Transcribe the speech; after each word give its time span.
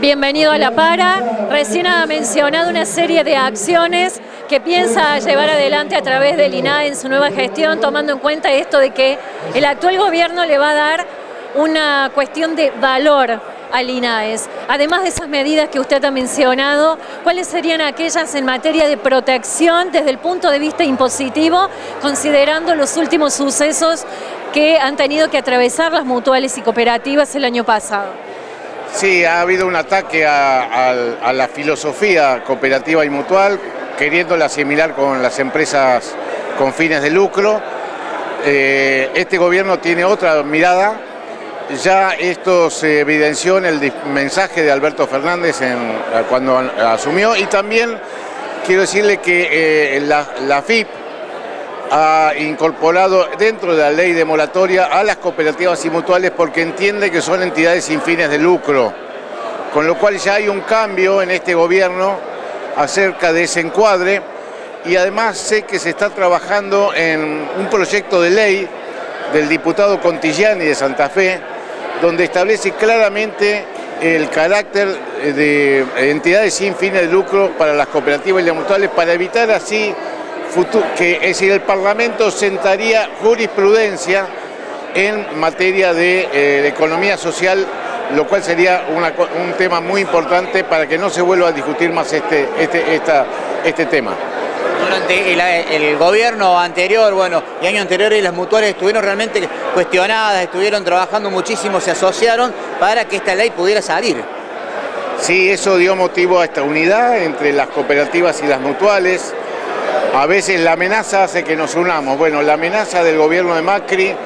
bienvenido 0.00 0.50
a 0.50 0.56
La 0.56 0.70
Para. 0.70 1.48
Recién 1.50 1.86
ha 1.86 2.06
mencionado 2.06 2.70
una 2.70 2.86
serie 2.86 3.22
de 3.22 3.36
acciones 3.36 4.20
que 4.48 4.60
piensa 4.60 5.18
llevar 5.18 5.50
adelante 5.50 5.94
a 5.94 6.00
través 6.00 6.38
del 6.38 6.54
INAE 6.54 6.88
en 6.88 6.96
su 6.96 7.08
nueva 7.08 7.30
gestión, 7.30 7.80
tomando 7.80 8.14
en 8.14 8.18
cuenta 8.18 8.50
esto 8.50 8.78
de 8.78 8.90
que 8.90 9.18
el 9.54 9.64
actual 9.64 9.98
gobierno 9.98 10.46
le 10.46 10.56
va 10.56 10.70
a 10.70 10.74
dar 10.74 11.06
una 11.54 12.10
cuestión 12.14 12.56
de 12.56 12.70
valor 12.70 13.40
al 13.72 13.90
INAES. 13.90 14.48
Además 14.68 15.02
de 15.02 15.10
esas 15.10 15.28
medidas 15.28 15.68
que 15.68 15.78
usted 15.78 16.02
ha 16.02 16.10
mencionado, 16.10 16.98
¿cuáles 17.22 17.46
serían 17.46 17.82
aquellas 17.82 18.34
en 18.34 18.46
materia 18.46 18.88
de 18.88 18.96
protección 18.96 19.92
desde 19.92 20.10
el 20.10 20.18
punto 20.18 20.50
de 20.50 20.58
vista 20.58 20.82
impositivo, 20.82 21.68
considerando 22.00 22.74
los 22.74 22.96
últimos 22.96 23.34
sucesos 23.34 24.06
que 24.54 24.78
han 24.78 24.96
tenido 24.96 25.28
que 25.28 25.38
atravesar 25.38 25.92
las 25.92 26.06
mutuales 26.06 26.56
y 26.56 26.62
cooperativas 26.62 27.34
el 27.34 27.44
año 27.44 27.64
pasado? 27.64 28.29
Sí, 28.92 29.24
ha 29.24 29.40
habido 29.40 29.66
un 29.66 29.76
ataque 29.76 30.26
a, 30.26 30.92
la 31.32 31.48
filosofía 31.48 32.42
cooperativa 32.44 33.04
y 33.04 33.10
mutual, 33.10 33.58
queriéndola 33.96 34.46
asimilar 34.46 34.94
con 34.94 35.22
las 35.22 35.38
empresas 35.38 36.14
con 36.58 36.74
fines 36.74 37.00
de 37.00 37.10
lucro. 37.10 37.60
Eh, 38.44 39.10
este 39.14 39.38
gobierno 39.38 39.78
tiene 39.78 40.04
otra 40.04 40.42
mirada. 40.42 41.00
Ya 41.82 42.12
esto 42.12 42.68
se 42.68 43.00
evidenció 43.00 43.58
en 43.58 43.66
el 43.66 43.92
mensaje 44.12 44.62
de 44.62 44.72
Alberto 44.72 45.06
Fernández 45.06 45.60
cuando 46.28 46.58
asumió 46.58 47.36
y 47.36 47.44
también 47.44 47.96
quiero 48.66 48.82
decirle 48.82 49.18
que 49.18 49.96
eh, 49.96 50.00
la, 50.00 50.26
la 50.48 50.62
FIP 50.62 50.88
ha 51.90 52.32
incorporado 52.38 53.26
dentro 53.38 53.74
de 53.74 53.82
la 53.82 53.90
ley 53.90 54.12
de 54.12 54.24
moratoria 54.24 54.86
a 54.86 55.02
las 55.02 55.16
cooperativas 55.16 55.84
y 55.84 55.90
mutuales 55.90 56.30
porque 56.30 56.62
entiende 56.62 57.10
que 57.10 57.20
son 57.20 57.42
entidades 57.42 57.84
sin 57.84 58.00
fines 58.00 58.30
de 58.30 58.38
lucro, 58.38 58.92
con 59.74 59.86
lo 59.86 59.98
cual 59.98 60.16
ya 60.18 60.34
hay 60.34 60.48
un 60.48 60.60
cambio 60.60 61.20
en 61.20 61.32
este 61.32 61.54
gobierno 61.54 62.16
acerca 62.76 63.32
de 63.32 63.42
ese 63.42 63.60
encuadre 63.60 64.22
y 64.84 64.96
además 64.96 65.36
sé 65.36 65.62
que 65.62 65.78
se 65.78 65.90
está 65.90 66.10
trabajando 66.10 66.94
en 66.94 67.48
un 67.58 67.66
proyecto 67.68 68.22
de 68.22 68.30
ley 68.30 68.68
del 69.32 69.48
diputado 69.48 70.00
Contigiani 70.00 70.64
de 70.64 70.74
Santa 70.74 71.08
Fe, 71.08 71.40
donde 72.00 72.24
establece 72.24 72.72
claramente 72.72 73.64
el 74.00 74.30
carácter 74.30 74.88
de 75.34 75.84
entidades 75.96 76.54
sin 76.54 76.74
fines 76.74 77.02
de 77.02 77.08
lucro 77.08 77.50
para 77.58 77.74
las 77.74 77.88
cooperativas 77.88 78.42
y 78.42 78.46
las 78.46 78.54
mutuales 78.54 78.90
para 78.90 79.12
evitar 79.12 79.50
así 79.50 79.94
que 80.96 81.14
es 81.14 81.20
decir, 81.20 81.52
el 81.52 81.60
Parlamento 81.60 82.30
sentaría 82.30 83.10
jurisprudencia 83.22 84.26
en 84.94 85.38
materia 85.38 85.94
de, 85.94 86.28
eh, 86.32 86.66
economía 86.66 87.16
social, 87.16 87.64
lo 88.14 88.26
cual 88.26 88.42
sería 88.42 88.86
un 88.90 89.52
tema 89.52 89.80
muy 89.80 90.00
importante 90.00 90.64
para 90.64 90.88
que 90.88 90.98
no 90.98 91.10
se 91.10 91.22
vuelva 91.22 91.48
a 91.48 91.52
discutir 91.52 91.92
más 91.92 92.12
este, 92.12 92.48
este, 92.58 93.00
este 93.64 93.86
tema. 93.86 94.12
Durante 94.80 95.76
el, 95.76 95.96
gobierno 95.96 96.58
anterior, 96.58 97.14
bueno, 97.14 97.42
y 97.62 97.66
años 97.66 97.82
anteriores 97.82 98.22
las 98.22 98.32
mutuales 98.32 98.70
estuvieron 98.70 99.04
realmente 99.04 99.46
cuestionadas, 99.74 100.42
estuvieron 100.42 100.82
trabajando 100.84 101.30
muchísimo, 101.30 101.80
se 101.80 101.92
asociaron 101.92 102.52
para 102.80 103.04
que 103.04 103.16
esta 103.16 103.34
ley 103.34 103.50
pudiera 103.50 103.82
salir. 103.82 104.16
Sí, 105.20 105.50
eso 105.50 105.76
dio 105.76 105.94
motivo 105.94 106.40
a 106.40 106.46
esta 106.46 106.62
unidad 106.62 107.18
entre 107.18 107.52
las 107.52 107.68
cooperativas 107.68 108.42
y 108.42 108.46
las 108.46 108.58
mutuales. 108.58 109.34
A 110.12 110.26
veces 110.26 110.60
la 110.60 110.72
amenaza 110.72 111.22
hace 111.22 111.44
que 111.44 111.54
nos 111.54 111.76
unamos. 111.76 112.18
Bueno, 112.18 112.42
la 112.42 112.54
amenaza 112.54 113.04
del 113.04 113.16
gobierno 113.16 113.54
de 113.54 113.62
Macri 113.62 114.08
eh, 114.08 114.16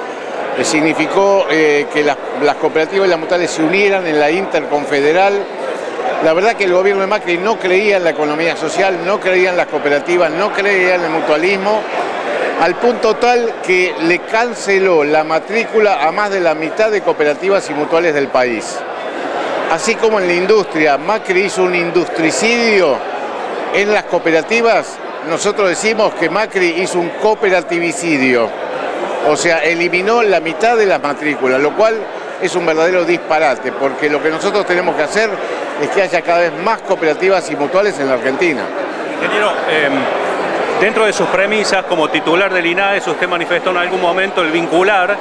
significó 0.65 1.47
eh, 1.51 1.87
que 1.93 2.03
las, 2.03 2.17
cooperativas 2.59 3.07
y 3.07 3.11
las 3.11 3.19
mutuales 3.19 3.51
se 3.51 3.63
unieran 3.63 4.07
en 4.07 4.19
la 4.19 4.31
interconfederal. 4.31 5.45
La 6.25 6.33
verdad 6.33 6.55
que 6.55 6.65
el 6.65 6.73
gobierno 6.73 7.03
de 7.03 7.07
Macri 7.07 7.37
no 7.37 7.59
creía 7.59 7.99
en 7.99 8.05
la 8.05 8.11
economía 8.11 8.57
social, 8.57 9.05
no 9.05 9.21
creía 9.21 9.51
en 9.51 9.59
las 9.59 9.67
cooperativas, 9.67 10.31
no 10.31 10.53
creía 10.55 10.95
en 10.95 11.03
el 11.03 11.11
mutualismo, 11.11 11.83
al 12.63 12.77
punto 12.77 13.17
tal 13.17 13.57
que 13.63 13.95
le 14.05 14.21
canceló 14.21 15.05
la 15.05 15.23
matrícula 15.23 16.03
a 16.03 16.11
más 16.13 16.31
de 16.31 16.41
la 16.41 16.55
mitad 16.55 16.91
de 16.91 17.03
cooperativas 17.03 17.69
y 17.69 17.75
mutuales 17.75 18.15
del 18.15 18.29
país. 18.29 18.79
Así 19.71 19.97
como 19.97 20.19
en 20.19 20.29
la 20.29 20.35
industria, 20.35 20.97
Macri 20.97 21.43
hizo 21.43 21.63
un 21.63 21.75
industricidio 21.75 22.97
en 23.75 23.93
las 23.93 24.05
cooperativas, 24.05 24.99
nosotros 25.29 25.69
decimos 25.69 26.15
que 26.15 26.29
Macri 26.29 26.83
hizo 26.83 26.99
un 26.99 27.09
cooperatividicidio, 27.21 28.49
o 29.29 29.37
sea, 29.37 29.59
eliminó 29.61 30.23
la 30.23 30.41
mitad 30.41 30.77
de 30.77 30.87
las 30.87 31.03
matrículas, 31.03 31.61
lo 31.61 31.75
cual 31.75 31.95
es 32.41 32.55
un 32.55 32.67
verdadero 32.67 33.05
disparate, 33.05 33.73
porque 33.73 34.11
lo 34.11 34.23
que 34.23 34.31
nosotros 34.31 34.67
tenemos 34.67 34.95
que 34.97 35.03
hacer 35.03 35.31
es 35.81 35.89
que 35.89 36.03
haya 36.03 36.21
cada 36.21 36.41
vez 36.41 36.53
más 36.63 36.83
cooperativas 36.83 37.51
y 37.51 37.57
mutuales 37.57 37.99
en 37.99 38.09
la 38.09 38.15
Argentina. 38.15 38.63
Ingeniero, 39.15 39.51
em, 39.71 39.93
dentro 40.81 41.07
de 41.07 41.13
sus 41.13 41.27
premisas, 41.29 41.85
como 41.85 42.09
titular 42.09 42.53
del 42.53 42.67
INAES, 42.67 43.07
usted 43.07 43.29
manifestó 43.29 43.71
en 43.71 43.79
algún 43.79 44.01
momento 44.01 44.43
el 44.43 44.51
vincular 44.51 45.17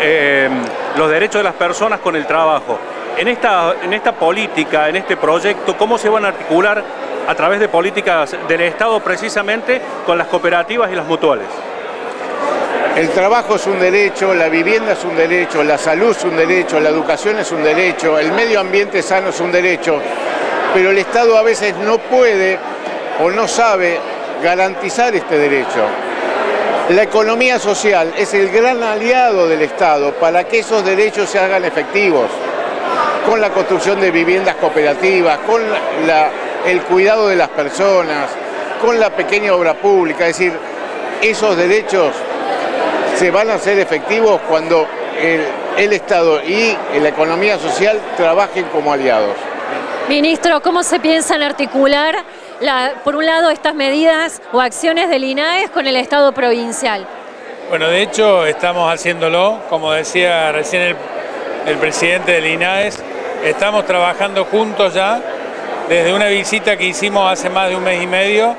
em, 0.00 0.52
los 0.96 1.10
derechos 1.10 1.40
de 1.40 1.42
las 1.42 1.54
personas 1.54 1.98
con 1.98 2.14
el 2.14 2.24
trabajo. 2.24 2.78
En 3.16 3.26
esta, 3.26 3.74
en 3.82 3.92
esta 3.92 4.12
política, 4.12 4.88
en 4.88 4.94
este 4.94 5.16
proyecto, 5.16 5.76
¿cómo 5.76 5.98
se 5.98 6.08
van 6.08 6.24
a 6.24 6.28
articular 6.28 6.84
a 7.28 7.34
través 7.34 7.60
de 7.60 7.68
políticas 7.68 8.34
del 8.48 8.62
Estado 8.62 9.00
precisamente 9.00 9.82
con 10.06 10.16
las 10.16 10.28
cooperativas 10.28 10.90
y 10.90 10.94
las 10.94 11.04
mutuales. 11.04 11.46
El 12.96 13.10
trabajo 13.10 13.56
es 13.56 13.66
un 13.66 13.78
derecho, 13.78 14.32
la 14.32 14.48
vivienda 14.48 14.92
es 14.92 15.04
un 15.04 15.14
derecho, 15.14 15.62
la 15.62 15.76
salud 15.76 16.16
es 16.16 16.24
un 16.24 16.34
derecho, 16.34 16.80
la 16.80 16.88
educación 16.88 17.38
es 17.38 17.52
un 17.52 17.62
derecho, 17.62 18.18
el 18.18 18.32
medio 18.32 18.58
ambiente 18.58 19.02
sano 19.02 19.28
es 19.28 19.38
un 19.40 19.52
derecho, 19.52 20.00
pero 20.72 20.90
el 20.90 20.96
Estado 20.96 21.36
a 21.36 21.42
veces 21.42 21.76
no 21.76 21.98
puede 21.98 22.58
o 23.22 23.30
no 23.30 23.46
sabe 23.46 23.98
garantizar 24.42 25.14
este 25.14 25.36
derecho. 25.36 25.84
La 26.88 27.02
economía 27.02 27.58
social 27.58 28.14
es 28.16 28.32
el 28.32 28.48
gran 28.48 28.82
aliado 28.82 29.46
del 29.46 29.60
Estado 29.60 30.14
para 30.14 30.44
que 30.44 30.60
esos 30.60 30.82
derechos 30.82 31.28
se 31.28 31.38
hagan 31.38 31.62
efectivos, 31.66 32.30
con 33.28 33.38
la 33.38 33.50
construcción 33.50 34.00
de 34.00 34.10
viviendas 34.10 34.54
cooperativas, 34.54 35.38
con 35.46 35.60
la 36.06 36.30
el 36.66 36.82
cuidado 36.82 37.28
de 37.28 37.36
las 37.36 37.48
personas, 37.48 38.30
con 38.80 38.98
la 38.98 39.10
pequeña 39.10 39.54
obra 39.54 39.74
pública. 39.74 40.26
Es 40.26 40.38
decir, 40.38 40.52
esos 41.22 41.56
derechos 41.56 42.14
se 43.16 43.30
van 43.30 43.50
a 43.50 43.54
hacer 43.54 43.78
efectivos 43.78 44.40
cuando 44.48 44.86
el, 45.20 45.92
Estado 45.92 46.40
y 46.42 46.76
la 47.00 47.08
economía 47.08 47.58
social 47.58 48.00
trabajen 48.16 48.64
como 48.66 48.92
aliados. 48.92 49.34
Ministro, 50.08 50.60
¿cómo 50.62 50.82
se 50.82 51.00
piensan 51.00 51.42
articular, 51.42 52.16
por 53.04 53.16
un 53.16 53.26
lado, 53.26 53.50
estas 53.50 53.74
medidas 53.74 54.40
o 54.52 54.60
acciones 54.60 55.08
del 55.08 55.24
INAES 55.24 55.70
con 55.70 55.86
el 55.86 55.96
Estado 55.96 56.32
provincial? 56.32 57.06
Bueno, 57.68 57.88
de 57.88 58.02
hecho 58.02 58.46
estamos 58.46 58.92
haciéndolo, 58.92 59.60
como 59.68 59.92
decía 59.92 60.52
recién 60.52 60.82
el, 60.82 60.96
el 61.66 61.76
presidente 61.76 62.32
del 62.32 62.46
INAES, 62.46 63.02
estamos 63.44 63.84
trabajando 63.84 64.44
juntos 64.46 64.94
ya 64.94 65.20
desde 65.88 66.12
una 66.12 66.26
visita 66.26 66.76
que 66.76 66.84
hicimos 66.84 67.32
hace 67.32 67.48
más 67.48 67.70
de 67.70 67.76
un 67.76 67.82
mes 67.82 68.02
y 68.02 68.06
medio 68.06 68.54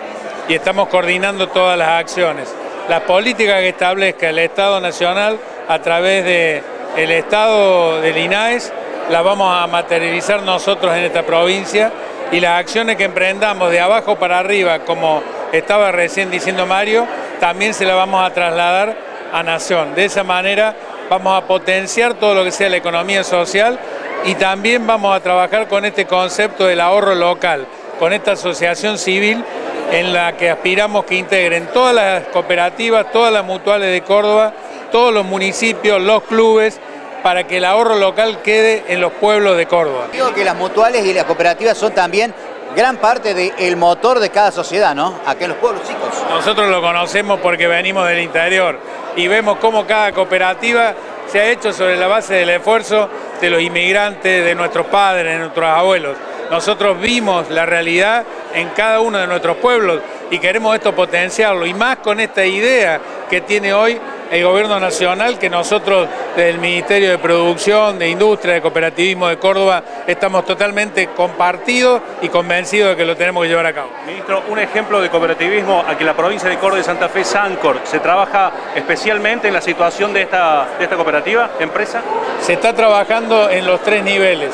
y 0.48 0.56
estamos 0.56 0.88
coordinando 0.90 1.48
todas 1.50 1.78
las 1.78 1.90
acciones. 1.90 2.54
La 2.88 3.02
política 3.02 3.60
que 3.60 3.70
establezca 3.70 4.30
el 4.30 4.40
Estado 4.40 4.82
Nacional 4.82 5.38
a 5.68 5.80
través 5.80 6.26
del 6.26 7.12
Estado 7.12 8.02
del 8.02 8.18
INAES 8.18 8.74
la 9.12 9.22
vamos 9.22 9.56
a 9.56 9.68
materializar 9.68 10.42
nosotros 10.42 10.96
en 10.96 11.04
esta 11.04 11.24
provincia 11.24 11.92
y 12.32 12.40
las 12.40 12.60
acciones 12.60 12.96
que 12.96 13.04
emprendamos 13.04 13.70
de 13.72 13.80
abajo 13.80 14.16
para 14.16 14.40
arriba, 14.40 14.80
como 14.80 15.22
estaba 15.52 15.92
recién 15.92 16.32
diciendo 16.32 16.66
Mario, 16.66 17.06
también 17.40 17.76
se 17.76 17.86
las 17.86 17.96
vamos 17.96 18.26
a 18.26 18.34
trasladar 18.34 18.96
a 19.32 19.44
Nación. 19.44 19.94
De 19.94 20.06
esa 20.06 20.24
manera 20.24 20.76
vamos 21.10 21.38
a 21.38 21.46
potenciar 21.46 22.16
todo 22.16 22.34
lo 22.34 22.44
que 22.44 22.52
sea 22.52 22.70
la 22.70 22.78
economía 22.78 23.24
social 23.24 23.80
y 24.26 24.36
también 24.36 24.86
vamos 24.86 25.16
a 25.16 25.20
trabajar 25.22 25.68
con 25.68 25.86
este 25.86 26.06
concepto 26.06 26.66
del 26.66 26.82
ahorro 26.82 27.16
local, 27.16 27.66
con 28.00 28.14
esta 28.14 28.34
asociación 28.34 28.98
civil 28.98 29.44
en 29.92 30.14
la 30.14 30.38
que 30.38 30.50
aspiramos 30.50 31.06
que 31.06 31.16
integren 31.16 31.68
todas 31.74 31.96
las 31.96 32.24
cooperativas, 32.28 33.12
todas 33.12 33.34
las 33.34 33.44
mutuales 33.44 33.92
de 33.92 34.02
Córdoba, 34.02 34.54
todos 34.92 35.14
los 35.14 35.26
municipios, 35.26 36.02
los 36.02 36.24
clubes, 36.24 36.80
para 37.24 37.46
que 37.46 37.58
el 37.58 37.66
ahorro 37.66 37.96
local 37.96 38.42
quede 38.42 38.86
en 38.88 39.02
los 39.02 39.12
pueblos 39.14 39.58
de 39.58 39.66
Córdoba. 39.66 40.08
Digo 40.12 40.34
que 40.34 40.46
las 40.46 40.56
mutuales 40.56 41.06
y 41.06 41.14
las 41.14 41.26
cooperativas 41.26 41.78
son 41.78 41.94
también 41.94 42.34
gran 42.76 42.98
parte 42.98 43.34
del 43.34 43.78
motor 43.78 44.20
de 44.20 44.30
cada 44.30 44.52
sociedad, 44.52 44.96
¿no? 44.96 45.16
Aquí 45.26 45.44
en 45.44 45.50
los 45.50 45.58
pueblos 45.58 45.82
chicos. 45.84 46.10
Nosotros 46.30 46.70
lo 46.70 46.82
conocemos 46.82 47.40
porque 47.40 47.68
venimos 47.68 48.08
del 48.08 48.20
interior 48.20 48.80
y 49.16 49.28
vemos 49.28 49.58
cómo 49.60 49.86
cada 49.86 50.12
cooperativa 50.12 50.94
se 51.28 51.40
ha 51.40 51.50
hecho 51.50 51.74
sobre 51.74 51.98
la 51.98 52.08
base 52.08 52.36
del 52.36 52.50
esfuerzo 52.50 53.10
de 53.42 53.50
los 53.50 53.62
inmigrantes, 53.62 54.46
de 54.46 54.56
nuestros 54.56 54.88
padres, 54.88 55.34
de 55.34 55.40
nuestros 55.40 55.66
abuelos. 55.66 56.18
Nosotros 56.50 57.00
vimos 57.00 57.50
la 57.50 57.66
realidad 57.66 58.26
en 58.54 58.70
cada 58.70 59.00
uno 59.02 59.20
de 59.20 59.28
nuestros 59.28 59.58
pueblos 59.58 60.02
y 60.32 60.40
queremos 60.40 60.76
esto 60.76 60.96
potenciarlo 60.96 61.66
y 61.66 61.74
más 61.74 61.98
con 61.98 62.20
esta 62.20 62.46
idea 62.46 63.00
que 63.30 63.42
tiene 63.42 63.74
hoy 63.74 64.00
el 64.32 64.44
gobierno 64.44 64.80
nacional 64.80 65.40
que 65.40 65.50
nosotros 65.50 66.08
del 66.36 66.60
Ministerio 66.60 67.10
de 67.10 67.18
Producción, 67.18 67.98
de 67.98 68.10
Industria, 68.10 68.56
de 68.56 68.62
Cooperativismo 68.62 69.28
de 69.28 69.38
Córdoba 69.38 69.84
estamos 70.08 70.46
totalmente 70.46 71.08
compartidos 71.08 72.02
y 72.22 72.30
convencidos 72.30 72.92
de 72.92 72.96
que 72.96 73.06
lo 73.06 73.16
tenemos 73.16 73.44
que 73.44 73.50
llevar 73.50 73.66
a 73.66 73.74
cabo. 73.74 73.90
Ministro, 74.06 74.44
un 74.50 74.60
ejemplo 74.60 75.02
de 75.02 75.10
cooperativismo 75.10 75.84
aquí 75.88 76.02
en 76.02 76.08
la 76.08 76.16
provincia 76.16 76.50
de 76.50 76.58
Córdoba 76.58 76.82
y 76.82 76.84
Santa 76.84 77.10
Fe, 77.10 77.24
Sancor, 77.24 77.80
¿se 77.84 78.00
trabaja 78.00 78.52
especialmente 78.76 79.48
en 79.48 79.54
la 79.54 79.62
situación 79.62 80.14
de 80.14 80.24
esta, 80.24 80.68
de 80.78 80.84
esta 80.84 80.96
cooperativa, 80.96 81.52
empresa? 81.60 82.02
Se 82.42 82.54
está 82.54 82.74
trabajando 82.74 83.50
en 83.50 83.66
los 83.66 83.82
tres 83.82 84.04
niveles, 84.04 84.52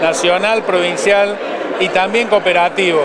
nacional, 0.00 0.62
provincial 0.62 1.36
y 1.80 1.88
también 1.88 2.28
cooperativo. 2.28 3.02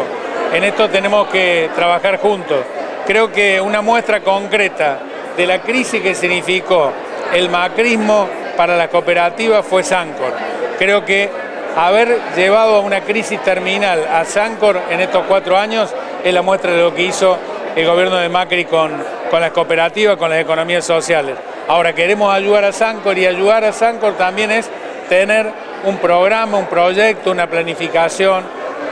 En 0.53 0.63
esto 0.63 0.89
tenemos 0.89 1.27
que 1.27 1.69
trabajar 1.75 2.19
juntos. 2.19 2.59
Creo 3.05 3.31
que 3.31 3.59
una 3.59 3.81
muestra 3.81 4.21
concreta 4.21 4.99
de 5.37 5.47
la 5.47 5.61
crisis 5.61 6.01
que 6.01 6.15
significó 6.15 6.91
el 7.33 7.49
macrismo 7.49 8.27
para 8.55 8.77
la 8.77 8.87
cooperativa 8.89 9.63
fue 9.63 9.83
Sancor. 9.83 10.33
Creo 10.77 11.03
que 11.03 11.29
haber 11.75 12.19
llevado 12.35 12.75
a 12.75 12.79
una 12.81 13.01
crisis 13.01 13.41
terminal 13.41 14.05
a 14.11 14.25
Sancor 14.25 14.79
en 14.89 15.01
estos 15.01 15.25
cuatro 15.27 15.57
años 15.57 15.93
es 16.23 16.33
la 16.33 16.41
muestra 16.41 16.71
de 16.71 16.77
lo 16.77 16.93
que 16.93 17.03
hizo 17.03 17.37
el 17.75 17.87
gobierno 17.87 18.17
de 18.17 18.29
Macri 18.29 18.65
con, 18.65 18.91
con 19.31 19.41
las 19.41 19.51
cooperativas, 19.51 20.17
con 20.17 20.29
las 20.29 20.39
economías 20.39 20.85
sociales. 20.85 21.35
Ahora 21.67 21.93
queremos 21.93 22.33
ayudar 22.33 22.65
a 22.65 22.71
Sancor 22.71 23.17
y 23.17 23.25
ayudar 23.25 23.63
a 23.63 23.71
Sancor 23.71 24.13
también 24.13 24.51
es 24.51 24.69
tener 25.09 25.51
un 25.85 25.97
programa, 25.97 26.57
un 26.57 26.67
proyecto, 26.67 27.31
una 27.31 27.47
planificación. 27.47 28.43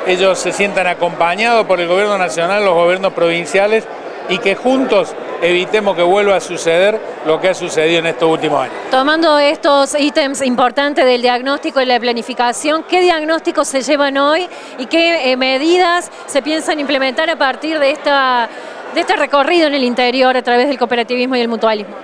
Ellos 0.08 0.40
se 0.40 0.52
sientan 0.52 0.88
acompañados 0.88 1.68
por 1.68 1.80
el 1.80 1.88
gobierno 1.88 2.18
nacional, 2.18 2.66
los 2.66 2.74
gobiernos 2.74 3.14
provinciales 3.14 3.88
y 4.30 4.40
que 4.40 4.56
juntos 4.56 5.14
evitemos 5.42 5.96
que 5.96 6.04
vuelva 6.04 6.36
a 6.36 6.40
suceder 6.40 7.00
lo 7.26 7.40
que 7.40 7.50
ha 7.50 7.54
sucedido 7.54 8.00
en 8.00 8.08
estos 8.08 8.30
últimos 8.30 8.64
años. 8.64 8.76
Tomando 8.90 9.40
estos 9.40 9.96
ítems 10.00 10.42
importantes 10.42 11.06
del 11.06 11.22
diagnóstico 11.22 11.82
y 11.82 11.86
la 11.86 12.00
planificación, 12.00 12.84
¿qué 12.84 13.02
diagnósticos 13.02 13.68
se 13.68 13.82
llevan 13.82 14.18
hoy 14.18 14.48
y 14.78 14.86
qué 14.86 15.32
eh, 15.32 15.38
medidas 15.38 16.12
se 16.28 16.42
piensan 16.42 16.80
implementar 16.80 17.30
a 17.30 17.36
partir 17.36 17.80
de, 17.80 17.92
esta, 17.92 18.48
de 18.94 19.02
este 19.02 19.16
recorrido 19.16 19.68
en 19.68 19.74
el 19.74 19.84
interior 19.84 20.38
a 20.38 20.42
través 20.42 20.68
del 20.68 20.78
cooperativismo 20.78 21.36
y 21.36 21.42
el 21.42 21.48
mutualismo? 21.48 21.96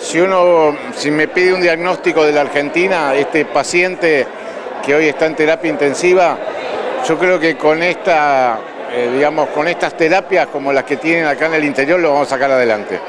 Si 0.00 0.20
uno, 0.20 0.76
si 0.96 1.10
me 1.10 1.28
pide 1.28 1.54
un 1.54 1.60
diagnóstico 1.60 2.24
de 2.24 2.32
la 2.32 2.40
Argentina, 2.40 3.14
este 3.14 3.44
paciente 3.44 4.26
que 4.84 4.94
hoy 4.94 5.06
está 5.06 5.26
en 5.26 5.36
terapia 5.36 5.70
intensiva, 5.70 6.36
yo 7.06 7.18
creo 7.18 7.38
que 7.38 7.56
con 7.56 7.82
esta 7.82 8.58
eh, 8.94 9.10
digamos, 9.14 9.48
con 9.48 9.68
estas 9.68 9.96
terapias 9.96 10.48
como 10.48 10.72
las 10.72 10.84
que 10.84 10.96
tienen 10.98 11.26
acá 11.26 11.46
en 11.46 11.54
el 11.54 11.64
interior 11.64 11.98
lo 11.98 12.12
vamos 12.12 12.28
a 12.28 12.30
sacar 12.30 12.50
adelante. 12.50 13.00